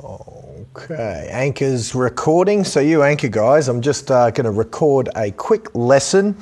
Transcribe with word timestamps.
Okay, 0.00 1.28
Anchor's 1.32 1.92
recording. 1.92 2.62
So, 2.62 2.78
you 2.78 3.02
Anchor 3.02 3.26
guys, 3.26 3.66
I'm 3.66 3.82
just 3.82 4.12
uh, 4.12 4.30
going 4.30 4.44
to 4.44 4.52
record 4.52 5.08
a 5.16 5.32
quick 5.32 5.74
lesson 5.74 6.36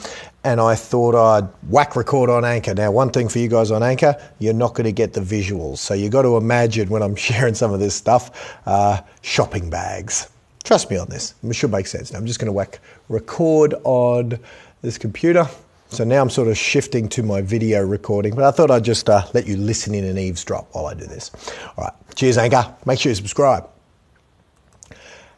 and 0.45 0.61
I 0.61 0.75
thought 0.75 1.15
I'd 1.15 1.49
whack 1.71 1.97
record 1.97 2.29
on 2.29 2.45
Anchor. 2.45 2.75
Now, 2.75 2.91
one 2.91 3.09
thing 3.09 3.31
for 3.31 3.39
you 3.39 3.49
guys 3.49 3.71
on 3.71 3.83
Anchor, 3.83 4.15
you're 4.41 4.53
not 4.53 4.75
going 4.75 4.85
to 4.85 4.93
get 4.93 5.15
the 5.15 5.23
visuals. 5.23 5.79
So, 5.79 5.95
you've 5.95 6.13
got 6.13 6.23
to 6.23 6.37
imagine 6.37 6.91
when 6.91 7.03
I'm 7.03 7.17
sharing 7.17 7.55
some 7.55 7.73
of 7.73 7.81
this 7.81 7.95
stuff 7.95 8.59
uh, 8.67 9.01
shopping 9.23 9.71
bags. 9.71 10.29
Trust 10.63 10.91
me 10.91 10.99
on 10.99 11.09
this, 11.09 11.33
it 11.43 11.57
should 11.57 11.71
make 11.71 11.87
sense. 11.87 12.13
Now, 12.13 12.19
I'm 12.19 12.27
just 12.27 12.39
going 12.39 12.49
to 12.49 12.53
whack 12.53 12.81
record 13.09 13.75
on 13.85 14.39
this 14.83 14.99
computer. 14.99 15.49
So 15.89 16.05
now 16.05 16.21
I'm 16.21 16.31
sort 16.31 16.49
of 16.49 16.59
shifting 16.59 17.09
to 17.11 17.23
my 17.23 17.41
video 17.41 17.81
recording, 17.85 18.35
but 18.35 18.45
I 18.45 18.51
thought 18.51 18.71
I'd 18.71 18.85
just 18.85 19.09
uh, 19.09 19.25
let 19.35 19.47
you 19.47 19.57
listen 19.57 19.95
in 19.95 20.05
and 20.05 20.19
eavesdrop 20.19 20.69
while 20.73 20.87
I 20.87 20.95
do 20.95 21.07
this. 21.07 21.31
All 21.77 21.85
right, 21.85 21.93
cheers, 22.15 22.39
Anchor. 22.39 22.75
Make 22.85 22.99
sure 22.99 23.11
you 23.11 23.15
subscribe. 23.15 23.69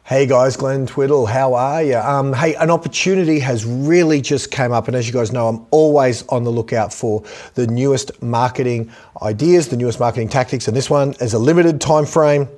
Hey 0.03 0.25
guys, 0.25 0.57
Glenn 0.57 0.87
Twiddle, 0.87 1.27
how 1.27 1.53
are 1.53 1.83
you? 1.83 1.97
Um, 1.97 2.33
hey, 2.33 2.55
an 2.55 2.71
opportunity 2.71 3.37
has 3.41 3.63
really 3.63 4.21
just 4.21 4.49
came 4.49 4.71
up, 4.71 4.87
and 4.87 4.97
as 4.97 5.05
you 5.05 5.13
guys 5.13 5.31
know, 5.31 5.47
I'm 5.47 5.67
always 5.69 6.27
on 6.29 6.43
the 6.43 6.49
lookout 6.49 6.91
for 6.91 7.23
the 7.53 7.67
newest 7.67 8.19
marketing 8.19 8.91
ideas, 9.21 9.67
the 9.67 9.77
newest 9.77 9.99
marketing 9.99 10.29
tactics, 10.29 10.67
and 10.67 10.75
this 10.75 10.89
one 10.89 11.13
is 11.19 11.35
a 11.35 11.39
limited 11.39 11.79
time 11.79 12.07
frame 12.07 12.49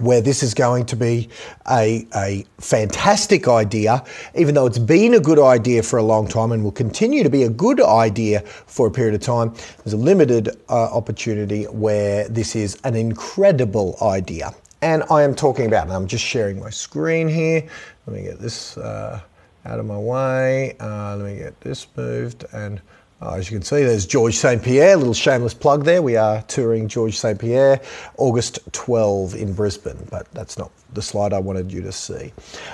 where 0.00 0.20
this 0.20 0.42
is 0.42 0.54
going 0.54 0.86
to 0.86 0.96
be 0.96 1.28
a, 1.70 2.06
a 2.14 2.44
fantastic 2.58 3.48
idea, 3.48 4.02
even 4.34 4.54
though 4.54 4.66
it's 4.66 4.78
been 4.78 5.14
a 5.14 5.20
good 5.20 5.38
idea 5.38 5.82
for 5.82 5.98
a 5.98 6.02
long 6.02 6.26
time 6.26 6.52
and 6.52 6.64
will 6.64 6.72
continue 6.72 7.22
to 7.22 7.30
be 7.30 7.42
a 7.44 7.48
good 7.48 7.80
idea 7.80 8.40
for 8.40 8.86
a 8.86 8.90
period 8.90 9.14
of 9.14 9.20
time. 9.20 9.54
There's 9.84 9.92
a 9.92 9.96
limited 9.96 10.48
uh, 10.68 10.94
opportunity 10.94 11.64
where 11.64 12.28
this 12.28 12.56
is 12.56 12.78
an 12.84 12.94
incredible 12.94 13.96
idea. 14.02 14.54
And 14.82 15.02
I 15.10 15.22
am 15.22 15.34
talking 15.34 15.66
about, 15.66 15.84
and 15.84 15.92
I'm 15.92 16.06
just 16.06 16.24
sharing 16.24 16.58
my 16.58 16.70
screen 16.70 17.28
here. 17.28 17.68
Let 18.06 18.16
me 18.16 18.22
get 18.22 18.38
this 18.38 18.78
uh, 18.78 19.20
out 19.66 19.78
of 19.78 19.86
my 19.86 19.98
way. 19.98 20.76
Uh, 20.80 21.16
let 21.16 21.26
me 21.26 21.36
get 21.38 21.60
this 21.60 21.86
moved 21.96 22.46
and 22.52 22.80
uh, 23.22 23.34
as 23.34 23.50
you 23.50 23.58
can 23.58 23.64
see, 23.64 23.82
there's 23.82 24.06
George 24.06 24.34
St. 24.34 24.62
Pierre, 24.62 24.96
little 24.96 25.12
shameless 25.12 25.52
plug 25.52 25.84
there. 25.84 26.00
We 26.00 26.16
are 26.16 26.40
touring 26.42 26.88
George 26.88 27.18
St. 27.18 27.38
Pierre, 27.38 27.80
August 28.16 28.60
12 28.72 29.34
in 29.34 29.52
Brisbane, 29.52 30.06
but 30.10 30.26
that's 30.32 30.56
not 30.56 30.70
the 30.94 31.02
slide 31.02 31.34
I 31.34 31.38
wanted 31.38 31.70
you 31.70 31.82
to 31.82 31.92
see. 31.92 32.32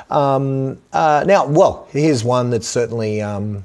Um, 0.09 0.81
uh, 0.93 1.25
now, 1.27 1.47
well, 1.47 1.89
here's 1.91 2.23
one 2.23 2.51
that's 2.51 2.69
certainly, 2.69 3.21
um, 3.21 3.65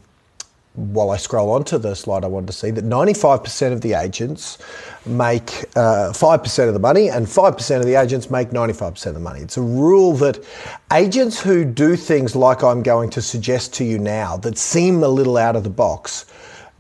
while 0.74 1.12
I 1.12 1.18
scroll 1.18 1.52
onto 1.52 1.78
the 1.78 1.96
slide 1.96 2.24
I 2.24 2.28
wanted 2.28 2.48
to 2.48 2.54
see, 2.54 2.72
that 2.72 2.84
95% 2.84 3.74
of 3.74 3.82
the 3.82 3.94
agents 3.94 4.58
make 5.06 5.66
uh, 5.76 6.10
5% 6.14 6.68
of 6.68 6.74
the 6.74 6.80
money 6.80 7.10
and 7.10 7.28
5% 7.28 7.78
of 7.78 7.86
the 7.86 7.94
agents 7.94 8.32
make 8.32 8.50
95% 8.50 9.06
of 9.06 9.14
the 9.14 9.20
money. 9.20 9.42
It's 9.42 9.58
a 9.58 9.62
rule 9.62 10.14
that 10.14 10.44
agents 10.92 11.40
who 11.40 11.64
do 11.64 11.96
things 11.96 12.36
like 12.36 12.64
I'm 12.64 12.82
going 12.82 13.12
to 13.12 13.22
suggest 13.22 13.76
to 13.76 13.84
you 13.84 14.00
now 14.00 14.36
that 14.38 14.58
seem 14.58 15.04
a 15.04 15.08
little 15.08 15.38
out 15.38 15.56
of 15.56 15.64
the 15.64 15.70
box 15.70 16.26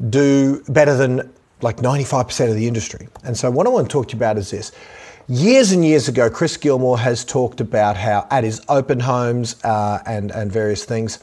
do 0.10 0.64
better 0.68 0.96
than 0.96 1.32
like 1.62 1.78
95% 1.78 2.50
of 2.50 2.56
the 2.56 2.68
industry. 2.68 3.08
And 3.24 3.38
so, 3.38 3.52
what 3.52 3.68
I 3.68 3.70
want 3.70 3.90
to 3.90 3.94
talk 3.94 4.08
to 4.10 4.14
you 4.14 4.18
about 4.18 4.38
is 4.38 4.52
this. 4.52 4.72
Years 5.28 5.72
and 5.72 5.86
years 5.86 6.08
ago, 6.08 6.30
Chris 6.30 6.58
Gilmore 6.58 6.98
has 6.98 7.24
talked 7.24 7.62
about 7.62 7.96
how 7.96 8.28
at 8.32 8.44
his 8.44 8.62
open 8.68 9.00
homes 9.00 9.64
uh, 9.64 10.00
and, 10.06 10.32
and 10.32 10.52
various 10.52 10.84
things, 10.84 11.20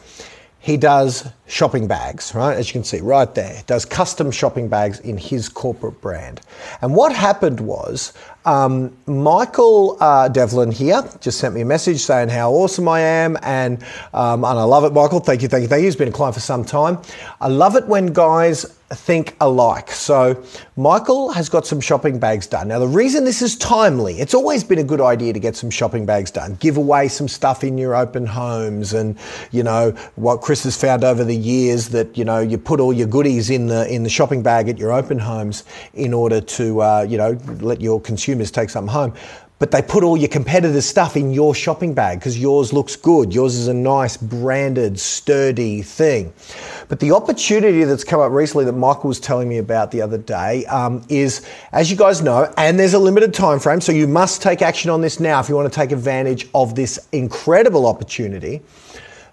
he 0.61 0.77
does 0.77 1.29
shopping 1.49 1.89
bags, 1.89 2.35
right? 2.35 2.57
As 2.57 2.69
you 2.69 2.75
can 2.75 2.85
see 2.85 3.01
right 3.01 3.35
there, 3.35 3.63
does 3.67 3.85
custom 3.85 4.31
shopping 4.31 4.69
bags 4.69 5.01
in 5.01 5.17
his 5.17 5.49
corporate 5.49 6.01
brand. 6.01 6.41
And 6.83 6.95
what 6.95 7.13
happened 7.13 7.61
was 7.61 8.13
um, 8.49 8.97
Michael 9.07 9.97
uh, 10.01 10.29
Devlin 10.29 10.71
here 10.71 11.03
just 11.21 11.39
sent 11.39 11.55
me 11.55 11.61
a 11.61 11.67
message 11.67 12.01
saying 12.01 12.31
how 12.31 12.51
awesome 12.51 12.89
I 12.89 13.01
am, 13.01 13.37
and 13.43 13.83
um, 14.15 14.45
and 14.45 14.59
I 14.59 14.63
love 14.63 14.85
it, 14.85 14.93
Michael. 14.93 15.21
Thank 15.21 15.43
you, 15.43 15.49
thank 15.49 15.63
you, 15.63 15.69
thank 15.69 15.81
you. 15.81 15.87
He's 15.87 15.97
been 15.97 16.09
a 16.09 16.13
client 16.13 16.35
for 16.35 16.41
some 16.41 16.65
time. 16.65 16.99
I 17.41 17.49
love 17.49 17.77
it 17.77 17.87
when 17.87 18.07
guys 18.07 18.65
think 18.91 19.37
alike. 19.43 19.91
So 19.91 20.43
Michael 20.77 21.31
has 21.33 21.51
got 21.51 21.67
some 21.67 21.79
shopping 21.79 22.19
bags 22.19 22.47
done. 22.47 22.69
Now 22.69 22.79
the 22.79 22.89
reason 22.89 23.25
this 23.25 23.43
is 23.43 23.55
timely, 23.59 24.19
it's 24.19 24.33
always 24.33 24.65
been 24.65 24.79
a 24.79 24.85
good 24.85 25.03
idea 25.03 25.35
to 25.35 25.41
get 25.41 25.55
some 25.55 25.69
shopping 25.69 26.07
bags 26.07 26.31
done. 26.31 26.55
Give 26.55 26.79
away 26.79 27.09
some 27.09 27.29
stuff 27.29 27.63
in 27.63 27.77
your 27.77 27.95
open 27.95 28.25
homes, 28.25 28.95
and 28.95 29.19
you 29.51 29.63
know 29.63 29.91
what 30.17 30.41
Chris 30.41 30.65
has 30.65 30.81
found 30.81 31.05
over 31.05 31.23
the 31.23 31.37
years 31.39 31.89
that 31.91 32.17
you 32.17 32.25
know 32.25 32.41
you 32.41 32.59
put 32.59 32.81
all 32.81 32.93
your 32.93 33.07
goodies 33.07 33.51
in 33.51 33.67
the 33.67 33.93
in 33.93 34.03
the 34.03 34.11
shopping 34.11 34.43
bag 34.43 34.69
at 34.69 34.79
your 34.79 34.93
open 34.93 35.19
homes 35.19 35.65
in 35.95 36.13
order 36.13 36.41
to 36.41 36.83
uh, 36.83 37.07
you 37.09 37.17
know 37.17 37.39
let 37.61 37.81
your 37.81 38.01
consumers 38.01 38.51
take 38.51 38.71
something 38.71 38.93
home 38.93 39.13
but 39.59 39.73
they 39.73 39.83
put 39.83 40.05
all 40.05 40.17
your 40.17 40.29
competitors' 40.29 40.87
stuff 40.87 41.17
in 41.17 41.33
your 41.33 41.55
shopping 41.55 41.93
bag 41.93 42.21
because 42.21 42.39
yours 42.39 42.73
looks 42.73 42.95
good. 42.95 43.35
Yours 43.35 43.57
is 43.57 43.67
a 43.67 43.75
nice, 43.75 44.17
branded, 44.17 45.01
sturdy 45.01 45.83
thing. 45.83 46.33
But 46.89 47.01
the 47.01 47.11
opportunity 47.13 47.85
that's 47.85 48.05
come 48.05 48.21
up 48.21 48.31
recently 48.31 48.65
that 48.67 48.73
Michael 48.73 49.09
was 49.09 49.19
telling 49.19 49.49
me 49.49 49.59
about 49.59 49.91
the 49.91 50.01
other 50.01 50.19
day 50.19 50.65
um, 50.67 51.05
is, 51.09 51.45
as 51.73 51.91
you 51.91 51.97
guys 51.97 52.23
know, 52.23 52.53
and 52.57 52.79
there's 52.79 52.95
a 52.95 52.99
limited 52.99 53.35
time 53.35 53.59
frame, 53.59 53.81
so 53.81 53.91
you 53.91 54.07
must 54.07 54.43
take 54.43 54.63
action 54.63 54.91
on 54.91 55.01
this 55.01 55.19
now 55.19 55.41
if 55.41 55.49
you 55.49 55.57
want 55.57 55.71
to 55.71 55.77
take 55.77 55.91
advantage 55.91 56.49
of 56.55 56.75
this 56.77 57.09
incredible 57.11 57.87
opportunity 57.87 58.63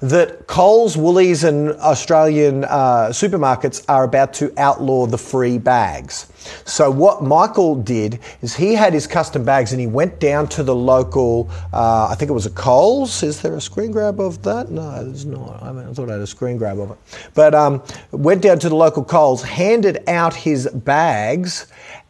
that 0.10 0.46
Coles, 0.46 0.96
Woolies, 0.96 1.44
and 1.44 1.72
Australian 1.74 2.64
uh, 2.66 3.10
supermarkets 3.10 3.84
are 3.90 4.04
about 4.04 4.34
to 4.36 4.54
outlaw 4.58 5.08
the 5.08 5.18
free 5.18 5.58
bags. 5.58 6.28
So, 6.64 6.92
what 6.92 7.24
Michael 7.24 7.76
did 7.76 8.20
is 8.42 8.56
he 8.56 8.76
had 8.76 8.94
his 8.94 9.08
custom 9.08 9.44
bags 9.44 9.72
and 9.72 9.82
he 9.82 9.88
went 9.88 10.20
down 10.20 10.48
to 10.50 10.64
the 10.64 10.76
local, 10.76 11.50
uh, 11.74 12.08
I 12.12 12.16
think 12.16 12.30
it 12.30 12.34
was 12.34 12.46
a 12.46 12.52
Coles. 12.52 13.24
Is 13.24 13.42
there 13.42 13.56
a 13.56 13.62
screen 13.62 13.92
grab 13.92 14.20
of 14.20 14.44
that? 14.44 14.70
No, 14.70 15.04
there's 15.04 15.26
not. 15.26 15.64
I, 15.64 15.72
mean, 15.72 15.88
I 15.88 15.94
thought 15.94 16.10
I 16.10 16.14
had 16.14 16.22
a 16.22 16.28
screen 16.28 16.58
grab 16.58 16.80
of 16.80 16.92
it. 16.92 16.98
But 17.34 17.56
um, 17.56 17.82
went 18.12 18.44
down 18.44 18.60
to 18.60 18.70
the 18.70 18.76
local 18.76 19.04
Coles, 19.04 19.42
handed 19.42 20.08
out 20.08 20.36
his 20.36 20.68
bags, 20.68 21.66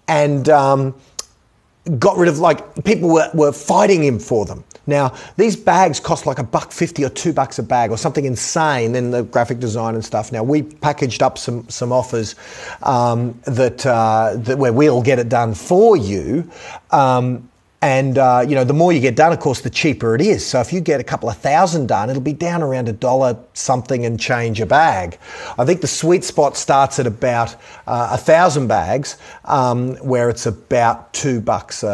and 0.09 0.49
um, 0.49 0.95
got 1.97 2.17
rid 2.17 2.27
of 2.27 2.39
like 2.39 2.83
people 2.83 3.09
were, 3.09 3.29
were 3.33 3.53
fighting 3.53 4.03
him 4.03 4.19
for 4.19 4.45
them. 4.45 4.65
Now, 4.87 5.13
these 5.37 5.55
bags 5.55 5.99
cost 5.99 6.25
like 6.25 6.39
a 6.39 6.43
buck 6.43 6.71
fifty 6.71 7.03
or 7.03 7.09
two 7.09 7.33
bucks 7.33 7.59
a 7.59 7.63
bag 7.63 7.91
or 7.91 7.97
something 7.97 8.25
insane 8.25 8.95
in 8.95 9.11
the 9.11 9.23
graphic 9.23 9.59
design 9.59 9.95
and 9.95 10.05
stuff. 10.05 10.31
Now, 10.31 10.43
we 10.43 10.63
packaged 10.63 11.23
up 11.23 11.37
some, 11.37 11.67
some 11.69 11.91
offers 11.91 12.35
um, 12.83 13.39
that, 13.45 13.85
uh, 13.85 14.35
that 14.37 14.57
where 14.57 14.73
we'll 14.73 15.01
get 15.01 15.19
it 15.19 15.29
done 15.29 15.53
for 15.53 15.97
you. 15.97 16.49
Um, 16.91 17.49
and 17.85 18.17
uh, 18.17 18.43
you 18.47 18.55
know, 18.55 18.63
the 18.63 18.73
more 18.73 18.91
you 18.91 18.99
get 18.99 19.15
done, 19.15 19.31
of 19.31 19.39
course, 19.39 19.61
the 19.61 19.69
cheaper 19.69 20.15
it 20.15 20.21
is. 20.21 20.43
So 20.43 20.59
if 20.59 20.73
you 20.73 20.81
get 20.81 20.99
a 20.99 21.03
couple 21.03 21.29
of 21.29 21.37
thousand 21.37 21.87
done, 21.87 22.09
it'll 22.09 22.21
be 22.21 22.33
down 22.33 22.63
around 22.63 22.89
a 22.89 22.93
dollar 22.93 23.37
something 23.53 24.05
and 24.05 24.19
change 24.19 24.59
a 24.59 24.65
bag. 24.65 25.19
I 25.59 25.65
think 25.65 25.81
the 25.81 25.87
sweet 25.87 26.23
spot 26.23 26.57
starts 26.57 26.97
at 26.97 27.05
about 27.05 27.55
uh, 27.85 28.09
a 28.13 28.17
thousand 28.17 28.67
bags, 28.67 29.17
um, 29.45 29.95
where 29.97 30.31
it's 30.31 30.47
about 30.47 31.13
two 31.13 31.39
bucks 31.39 31.83
a, 31.83 31.87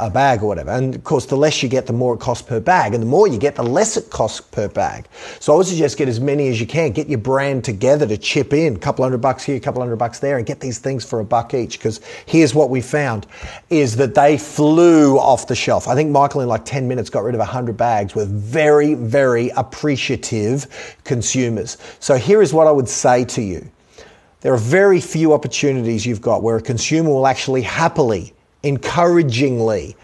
a, 0.00 0.06
a, 0.06 0.10
bag 0.10 0.42
or 0.42 0.46
whatever. 0.46 0.70
And 0.70 0.94
of 0.94 1.04
course, 1.04 1.26
the 1.26 1.36
less 1.36 1.62
you 1.62 1.68
get, 1.68 1.86
the 1.86 1.92
more 1.92 2.14
it 2.14 2.20
costs 2.20 2.46
per 2.46 2.58
bag, 2.58 2.94
and 2.94 3.02
the 3.02 3.06
more 3.06 3.28
you 3.28 3.38
get, 3.38 3.54
the 3.54 3.62
less 3.62 3.98
it 3.98 4.08
costs 4.08 4.40
per 4.40 4.68
bag. 4.68 5.08
So 5.40 5.52
I 5.52 5.56
would 5.56 5.66
suggest 5.66 5.98
get 5.98 6.08
as 6.08 6.20
many 6.20 6.48
as 6.48 6.58
you 6.58 6.66
can. 6.66 6.92
Get 6.92 7.08
your 7.08 7.18
brand 7.18 7.64
together 7.64 8.06
to 8.06 8.16
chip 8.16 8.54
in 8.54 8.76
a 8.76 8.78
couple 8.78 9.04
hundred 9.04 9.18
bucks 9.18 9.44
here, 9.44 9.56
a 9.56 9.60
couple 9.60 9.82
hundred 9.82 9.96
bucks 9.96 10.20
there, 10.20 10.38
and 10.38 10.46
get 10.46 10.60
these 10.60 10.78
things 10.78 11.04
for 11.04 11.20
a 11.20 11.24
buck 11.24 11.52
each. 11.52 11.78
Because 11.78 12.00
here's 12.24 12.54
what 12.54 12.70
we 12.70 12.80
found: 12.80 13.26
is 13.68 13.96
that 13.96 14.14
they 14.14 14.38
flew 14.38 15.17
off 15.20 15.46
the 15.46 15.54
shelf. 15.54 15.88
I 15.88 15.94
think 15.94 16.10
Michael 16.10 16.40
in 16.40 16.48
like 16.48 16.64
10 16.64 16.88
minutes 16.88 17.10
got 17.10 17.24
rid 17.24 17.34
of 17.34 17.40
100 17.40 17.76
bags 17.76 18.14
with 18.14 18.30
very, 18.30 18.94
very 18.94 19.50
appreciative 19.50 20.96
consumers. 21.04 21.76
So 22.00 22.16
here 22.16 22.42
is 22.42 22.52
what 22.52 22.66
I 22.66 22.70
would 22.70 22.88
say 22.88 23.24
to 23.26 23.42
you. 23.42 23.70
There 24.40 24.54
are 24.54 24.58
very 24.58 25.00
few 25.00 25.32
opportunities 25.32 26.06
you've 26.06 26.20
got 26.20 26.42
where 26.42 26.56
a 26.56 26.62
consumer 26.62 27.10
will 27.10 27.26
actually 27.26 27.62
happily, 27.62 28.32
encouragingly, 28.62 29.96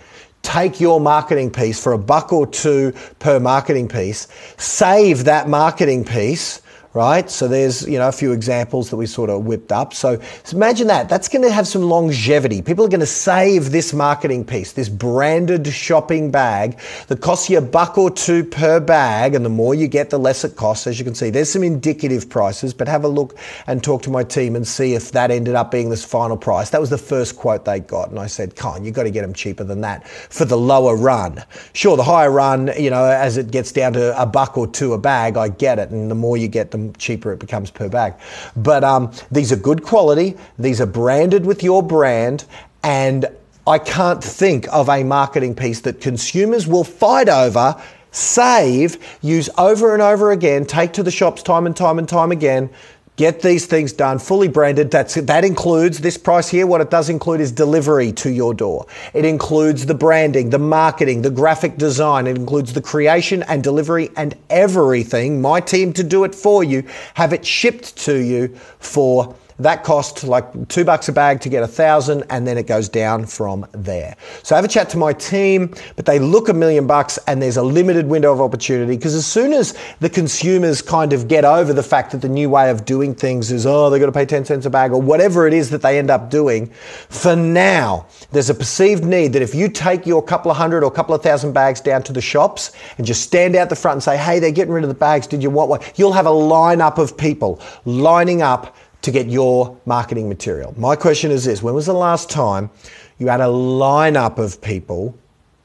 take 0.43 0.81
your 0.81 1.01
marketing 1.01 1.51
piece 1.51 1.83
for 1.83 1.93
a 1.93 1.99
buck 1.99 2.33
or 2.33 2.47
two 2.47 2.93
per 3.19 3.41
marketing 3.41 3.89
piece, 3.89 4.29
save 4.59 5.25
that 5.25 5.49
marketing 5.49 6.05
piece 6.05 6.61
right? 6.95 7.29
So 7.29 7.49
there's, 7.49 7.87
you 7.89 7.99
know, 7.99 8.09
a 8.09 8.13
few 8.13 8.31
examples 8.31 8.89
that 8.91 8.97
we 8.97 9.07
sort 9.07 9.29
of 9.29 9.45
whipped 9.45 9.73
up. 9.73 9.93
So, 9.93 10.21
so 10.45 10.57
imagine 10.57 10.87
that. 10.87 11.09
That's 11.09 11.29
going 11.29 11.43
to 11.43 11.51
have 11.51 11.67
some 11.67 11.83
longevity. 11.83 12.63
People 12.63 12.85
are 12.85 12.89
going 12.89 13.01
to 13.01 13.07
save 13.07 13.73
this 13.73 13.93
marketing 13.93 14.45
piece, 14.45 14.73
this 14.73 14.89
branded 14.89 15.67
shopping 15.67 16.31
bag 16.31 16.79
that 17.09 17.21
costs 17.21 17.51
you 17.51 17.59
a 17.59 17.61
buck 17.61 17.99
or 17.99 18.13
two 18.13 18.45
per 18.45 18.79
bag. 18.79 19.35
And 19.35 19.45
the 19.45 19.51
more 19.51 19.75
you 19.75 19.89
get, 19.89 20.11
the 20.11 20.19
less 20.19 20.45
it 20.45 20.55
costs. 20.55 20.87
As 20.87 20.99
you 21.01 21.05
can 21.05 21.17
see, 21.17 21.31
there's 21.31 21.51
some 21.51 21.65
indicative 21.65 22.31
prices, 22.31 22.73
but 22.73 22.87
have 22.87 23.03
a 23.03 23.09
look 23.09 23.37
and 23.67 23.83
talk 23.83 24.03
to 24.03 24.11
my 24.11 24.23
team 24.23 24.55
and 24.55 24.67
see 24.67 24.95
if 24.95 25.11
that 25.13 25.33
ended 25.33 25.57
up 25.57 25.73
being 25.73 25.91
this 25.91 26.05
final 26.05 26.37
price. 26.37 26.71
That 26.71 26.81
was 26.81 26.91
the 26.91 26.99
first 26.99 27.37
quote 27.37 27.65
they 27.65 27.81
got. 27.81 28.11
And 28.11 28.21
I 28.21 28.29
said, 28.29 28.55
Con, 28.55 28.85
you've 28.85 28.95
got 28.95 29.03
to 29.03 29.11
get 29.11 29.23
them 29.23 29.35
cheaper 29.35 29.65
than 29.65 29.81
that 29.81 30.07
for 30.07 30.45
the 30.45 30.57
lower 30.57 30.97
run. 30.97 31.43
Sure, 31.73 31.97
the 31.97 32.05
higher 32.05 32.31
run, 32.31 32.71
you 32.79 32.91
know, 32.91 33.05
as 33.05 33.37
it 33.37 33.51
gets 33.51 33.73
down 33.73 33.95
to 33.95 34.21
a 34.21 34.27
buck 34.27 34.57
or 34.57 34.69
two 34.69 34.93
a 34.93 34.99
bag, 34.99 35.37
I 35.37 35.49
get 35.49 35.81
it. 35.81 35.91
And 35.91 36.09
the 36.09 36.15
more 36.15 36.37
you 36.37 36.47
get, 36.47 36.71
the 36.71 36.84
cheaper 36.93 37.33
it 37.33 37.39
becomes 37.39 37.71
per 37.71 37.89
bag. 37.89 38.15
But 38.57 38.85
um, 38.85 39.13
these 39.31 39.53
are 39.53 39.57
good 39.57 39.83
quality. 39.83 40.37
These 40.59 40.81
are 40.81 40.87
branded 40.87 41.47
with 41.47 41.63
your 41.63 41.83
brand, 41.83 42.45
and 42.83 43.27
I 43.67 43.79
can't 43.79 44.23
think 44.23 44.69
of 44.73 44.89
a 44.89 45.03
marketing 45.05 45.55
piece 45.55 45.81
that 45.81 46.01
consumers 46.01 46.67
will 46.67 46.85
fight 46.85 47.29
over, 47.29 47.81
save, 48.11 48.99
use 49.23 49.49
over 49.57 49.95
and 49.95 50.03
over 50.03 50.33
again, 50.33 50.67
take 50.67 50.93
to 50.95 51.03
the 51.03 51.11
shops 51.11 51.43
time 51.43 51.67
and 51.67 51.77
time 51.77 51.99
and 51.99 52.09
time 52.09 52.31
again 52.31 52.71
Get 53.17 53.43
these 53.43 53.67
things 53.67 53.93
done 53.93 54.19
fully 54.19 54.49
branded. 54.49 54.91
That's 54.91 55.15
that 55.15 55.45
includes 55.45 56.01
this 56.01 56.19
price 56.19 56.49
here. 56.49 56.67
What 56.67 56.81
it 56.81 56.91
does 56.91 57.09
include 57.09 57.41
is 57.41 57.53
delivery 57.53 58.11
to 58.15 58.29
your 58.29 58.55
door. 58.55 58.87
It 59.13 59.25
includes 59.25 59.87
the 59.87 59.95
branding, 59.95 60.51
the 60.51 60.59
marketing, 60.59 61.23
the 61.23 61.31
graphic 61.31 61.77
design. 61.77 62.27
It 62.27 62.37
includes 62.37 62.73
the 62.73 62.83
creation 62.83 63.45
and 63.45 63.63
delivery 63.63 64.11
and 64.17 64.35
everything. 64.51 65.41
My 65.41 65.61
team 65.61 65.93
to 65.93 66.03
do 66.03 66.25
it 66.25 66.35
for 66.35 66.65
you, 66.65 66.83
have 67.15 67.33
it 67.33 67.47
shipped 67.47 67.97
to 67.99 68.17
you 68.17 68.49
for 68.81 69.37
that 69.59 69.85
costs 69.85 70.25
like 70.25 70.69
two 70.69 70.85
bucks 70.85 71.09
a 71.09 71.13
bag 71.13 71.41
to 71.43 71.49
get 71.49 71.63
a 71.63 71.69
thousand, 71.69 72.25
and 72.31 72.47
then 72.47 72.59
it 72.59 72.67
goes 72.67 72.89
down 72.89 73.27
from 73.27 73.67
there. 73.73 74.17
So 74.43 74.55
I 74.55 74.59
have 74.59 74.65
a 74.65 74.69
chat 74.69 74.89
to 74.91 74.99
my 74.99 75.13
team, 75.13 75.75
but 75.97 76.07
they 76.07 76.19
look 76.19 76.49
a 76.49 76.55
million 76.55 76.87
bucks, 76.87 77.19
and 77.27 77.41
there's 77.41 77.57
a 77.57 77.63
limited 77.63 78.07
window 78.07 78.33
of 78.33 78.41
opportunity 78.41 78.97
because 78.97 79.15
as 79.15 79.27
soon 79.27 79.53
as 79.53 79.75
the 80.01 80.11
consumers 80.11 80.83
kind 80.83 81.13
of 81.13 81.29
get 81.29 81.45
over 81.45 81.73
the 81.73 81.83
fact 81.83 82.13
that 82.13 82.23
the 82.23 82.29
new 82.29 82.51
way 82.51 82.71
of 82.71 82.85
doing 82.85 83.15
things 83.15 83.53
is, 83.53 83.67
oh, 83.67 83.91
they've 83.91 84.01
got 84.01 84.07
to 84.07 84.13
pay 84.13 84.27
10 84.27 84.45
cents 84.45 84.67
a 84.67 84.71
bag 84.71 84.93
or 84.93 85.01
whatever 85.01 85.47
it 85.47 85.55
is 85.55 85.71
that 85.71 85.83
they 85.83 85.99
end 85.99 86.11
up 86.11 86.31
doing, 86.31 86.67
for 87.09 87.37
now, 87.37 88.07
there's 88.33 88.51
a 88.51 88.55
perceived 88.55 89.05
need 89.05 89.33
that 89.33 89.43
if 89.43 89.55
you 89.55 89.69
take 89.69 90.07
your 90.07 90.23
couple 90.23 90.51
of 90.51 90.57
hundred 90.57 90.83
or 90.83 90.91
couple 90.91 91.15
of 91.15 91.23
thousand 91.23 91.53
bags 91.53 91.81
down 91.81 92.03
to 92.03 92.13
the 92.13 92.21
shops 92.21 92.73
and 92.99 93.07
just 93.07 93.23
stand 93.23 93.55
out 93.55 93.69
the 93.69 93.77
front 93.77 93.97
and 93.97 94.03
say, 94.03 94.17
hey, 94.17 94.39
they're 94.39 94.51
getting 94.51 94.73
rid 94.73 94.83
of 94.85 94.89
the 94.89 94.95
bags, 94.95 95.27
did 95.27 95.43
you 95.43 95.51
want 95.51 95.71
one? 95.71 95.81
You'll 95.97 96.13
have 96.13 96.27
a 96.27 96.31
lineup 96.31 96.99
of 96.99 97.17
people 97.17 97.61
lining 97.85 98.43
up 98.43 98.77
to 99.05 99.11
get 99.11 99.29
your 99.29 99.79
marketing 99.87 100.29
material. 100.29 100.75
My 100.77 100.97
question 100.97 101.31
is 101.31 101.45
this 101.45 101.63
when 101.63 101.75
was 101.75 101.87
the 101.87 101.95
last 101.95 102.31
time 102.31 102.71
you 103.19 103.29
had 103.29 103.41
a 103.41 103.45
lineup 103.45 104.39
of 104.39 104.61
people 104.61 105.17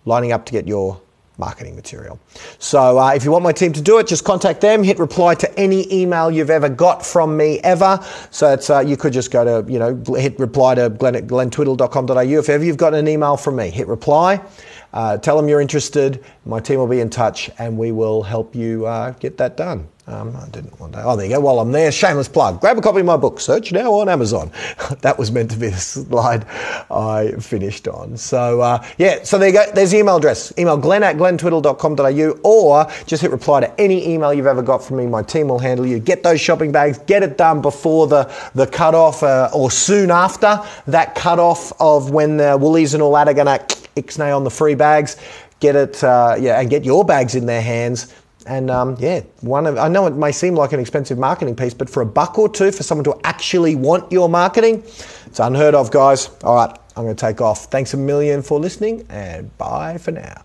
lining 0.05 0.31
up 0.31 0.45
to 0.45 0.51
get 0.51 0.67
your 0.67 1.01
marketing 1.39 1.75
material. 1.75 2.19
So 2.59 2.99
uh, 2.99 3.13
if 3.13 3.23
you 3.23 3.31
want 3.31 3.43
my 3.43 3.53
team 3.53 3.71
to 3.73 3.81
do 3.81 3.97
it, 3.97 4.07
just 4.07 4.25
contact 4.25 4.59
them, 4.59 4.83
hit 4.83 4.99
reply 4.99 5.35
to 5.35 5.59
any 5.59 5.91
email 5.91 6.29
you've 6.29 6.49
ever 6.49 6.67
got 6.67 7.05
from 7.05 7.37
me 7.37 7.59
ever. 7.59 7.97
So 8.29 8.51
it's, 8.51 8.69
uh, 8.69 8.81
you 8.81 8.97
could 8.97 9.13
just 9.13 9.31
go 9.31 9.45
to, 9.45 9.71
you 9.71 9.79
know, 9.79 9.95
hit 10.17 10.37
reply 10.37 10.75
to 10.75 10.89
glenn 10.89 11.15
at. 11.15 11.23
If 11.29 12.49
ever 12.49 12.63
you've 12.63 12.77
got 12.77 12.93
an 12.93 13.07
email 13.07 13.37
from 13.37 13.55
me, 13.55 13.69
hit 13.69 13.87
reply. 13.87 14.41
Uh, 14.93 15.17
tell 15.17 15.37
them 15.37 15.47
you're 15.47 15.61
interested. 15.61 16.23
My 16.45 16.59
team 16.59 16.79
will 16.79 16.87
be 16.87 16.99
in 16.99 17.09
touch 17.09 17.49
and 17.59 17.77
we 17.77 17.91
will 17.91 18.23
help 18.23 18.55
you 18.55 18.85
uh, 18.85 19.11
get 19.11 19.37
that 19.37 19.57
done. 19.57 19.87
Um, 20.09 20.35
I 20.35 20.47
didn't 20.49 20.79
want 20.79 20.93
to. 20.93 21.03
Oh, 21.03 21.15
there 21.15 21.27
you 21.27 21.35
go. 21.35 21.39
While 21.39 21.59
I'm 21.59 21.71
there, 21.71 21.91
shameless 21.91 22.27
plug. 22.27 22.59
Grab 22.61 22.79
a 22.79 22.81
copy 22.81 23.01
of 23.01 23.05
my 23.05 23.15
book. 23.15 23.39
Search 23.39 23.71
now 23.71 23.93
on 23.93 24.09
Amazon. 24.09 24.51
that 25.01 25.19
was 25.19 25.31
meant 25.31 25.51
to 25.51 25.57
be 25.57 25.67
the 25.67 25.77
slide 25.77 26.47
I 26.89 27.33
finished 27.39 27.87
on. 27.87 28.17
So, 28.17 28.59
uh, 28.59 28.83
yeah, 28.97 29.21
so 29.21 29.37
there 29.37 29.49
you 29.49 29.53
go. 29.53 29.71
There's 29.71 29.91
the 29.91 29.99
email 29.99 30.17
address. 30.17 30.51
Email 30.57 30.77
glenn 30.77 31.03
at 31.03 31.17
glenntwiddle.com.au 31.17 32.39
or 32.43 32.91
just 33.05 33.21
hit 33.21 33.29
reply 33.29 33.59
to 33.59 33.79
any 33.79 34.09
email 34.09 34.33
you've 34.33 34.47
ever 34.47 34.63
got 34.63 34.83
from 34.83 34.97
me. 34.97 35.05
My 35.05 35.21
team 35.21 35.49
will 35.49 35.59
handle 35.59 35.85
you. 35.85 35.99
Get 35.99 36.23
those 36.23 36.41
shopping 36.41 36.71
bags. 36.71 36.97
Get 36.97 37.21
it 37.21 37.37
done 37.37 37.61
before 37.61 38.07
the, 38.07 38.33
the 38.55 38.65
cutoff 38.65 39.21
uh, 39.21 39.51
or 39.53 39.69
soon 39.69 40.09
after 40.09 40.59
that 40.87 41.13
cutoff 41.13 41.71
of 41.79 42.09
when 42.09 42.37
the 42.37 42.57
Woolies 42.59 42.95
and 42.95 43.03
all 43.03 43.13
that 43.13 43.27
are 43.27 43.33
going 43.35 43.45
to 43.45 43.79
ixnay 44.01 44.35
on 44.35 44.43
the 44.43 44.49
free 44.51 44.75
bags. 44.75 45.17
Get 45.59 45.75
it, 45.75 46.03
uh, 46.03 46.35
yeah, 46.39 46.59
and 46.59 46.69
get 46.69 46.85
your 46.85 47.03
bags 47.03 47.35
in 47.35 47.45
their 47.45 47.61
hands 47.61 48.13
and 48.49 48.71
um, 48.71 48.95
yeah, 48.99 49.21
one 49.41 49.67
of 49.67 49.77
I 49.77 49.87
know 49.87 50.07
it 50.07 50.15
may 50.15 50.31
seem 50.31 50.55
like 50.55 50.73
an 50.73 50.79
expensive 50.79 51.17
marketing 51.17 51.55
piece, 51.55 51.73
but 51.73 51.89
for 51.89 52.01
a 52.01 52.05
buck 52.05 52.39
or 52.39 52.49
two 52.49 52.71
for 52.71 52.83
someone 52.83 53.05
to 53.05 53.15
actually 53.23 53.75
want 53.75 54.11
your 54.11 54.27
marketing, 54.27 54.81
it's 55.25 55.39
unheard 55.39 55.75
of, 55.75 55.91
guys. 55.91 56.29
All 56.43 56.55
right, 56.55 56.75
I'm 56.95 57.03
going 57.03 57.15
to 57.15 57.19
take 57.19 57.41
off. 57.41 57.65
Thanks 57.65 57.93
a 57.93 57.97
million 57.97 58.41
for 58.41 58.59
listening, 58.59 59.05
and 59.09 59.55
bye 59.59 59.99
for 59.99 60.11
now. 60.11 60.41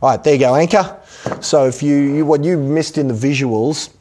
All 0.00 0.10
right, 0.10 0.22
there 0.22 0.34
you 0.34 0.40
go, 0.40 0.54
Anchor. 0.54 0.98
So 1.40 1.66
if 1.66 1.82
you, 1.82 1.96
you 1.96 2.26
what 2.26 2.42
you 2.42 2.56
missed 2.56 2.96
in 2.96 3.08
the 3.08 3.14
visuals 3.14 3.92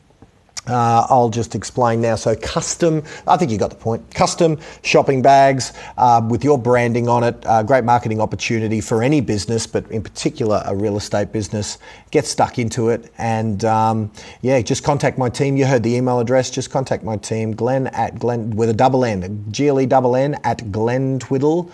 uh, 0.67 1.05
I'll 1.09 1.29
just 1.29 1.55
explain 1.55 1.99
now. 2.01 2.15
So, 2.15 2.35
custom, 2.35 3.03
I 3.27 3.35
think 3.35 3.51
you 3.51 3.57
got 3.57 3.69
the 3.69 3.75
point. 3.75 4.13
Custom 4.13 4.57
shopping 4.81 5.21
bags 5.21 5.73
uh, 5.97 6.25
with 6.29 6.43
your 6.43 6.57
branding 6.57 7.09
on 7.09 7.23
it, 7.23 7.45
uh, 7.45 7.63
great 7.63 7.83
marketing 7.83 8.21
opportunity 8.21 8.79
for 8.79 9.03
any 9.03 9.19
business, 9.19 9.67
but 9.67 9.89
in 9.91 10.01
particular 10.01 10.63
a 10.65 10.75
real 10.75 10.95
estate 10.95 11.33
business. 11.33 11.79
Get 12.11 12.25
stuck 12.25 12.59
into 12.59 12.89
it 12.89 13.11
and 13.17 13.65
um, 13.65 14.11
yeah, 14.41 14.61
just 14.61 14.83
contact 14.83 15.17
my 15.17 15.29
team. 15.29 15.57
You 15.57 15.65
heard 15.65 15.83
the 15.83 15.93
email 15.95 16.19
address. 16.19 16.49
Just 16.49 16.71
contact 16.71 17.03
my 17.03 17.17
team, 17.17 17.55
Glenn 17.55 17.87
at 17.87 18.19
Glenn 18.19 18.51
with 18.51 18.69
a 18.69 18.73
double 18.73 19.03
N, 19.03 19.45
G 19.51 19.67
L 19.67 19.81
E 19.81 19.85
double 19.85 20.15
N 20.15 20.39
at 20.43 20.71
Glenn 20.71 21.19
Twiddle. 21.19 21.71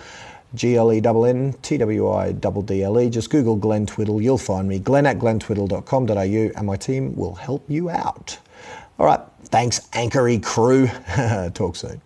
G 0.56 0.77
L 0.77 0.92
E 0.92 0.97
N 0.97 1.25
N 1.25 1.53
T 1.62 1.77
W 1.77 2.09
I 2.09 2.31
D 2.31 2.50
D 2.65 2.81
L 2.81 3.00
E. 3.00 3.07
Just 3.09 3.30
Google 3.30 3.56
Glenn 3.56 3.85
Twiddle. 3.85 4.19
You'll 4.19 4.39
find 4.39 4.68
me. 4.68 4.80
Glenn 4.80 5.06
at 5.06 5.19
glenntwiddle.com.au 5.19 6.13
and 6.57 6.65
my 6.65 6.75
team 6.75 7.15
will 7.15 7.35
help 7.35 7.63
you 7.69 7.92
out. 7.92 8.39
All 8.99 9.05
right. 9.05 9.21
Thanks, 9.45 9.79
Anchory 9.93 10.43
crew. 10.43 10.87
Talk 11.53 11.75
soon. 11.75 12.01